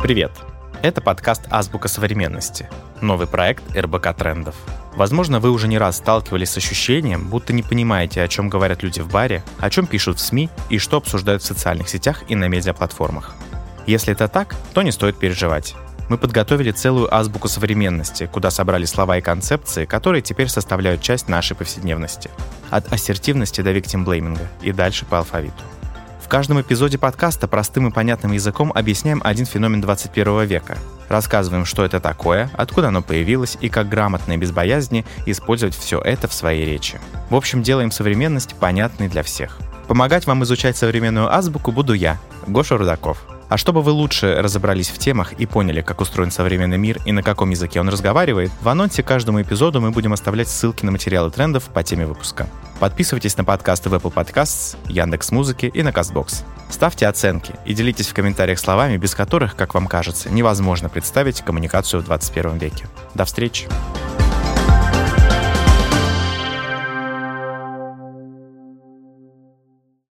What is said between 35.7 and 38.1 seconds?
все это в своей речи. В общем, делаем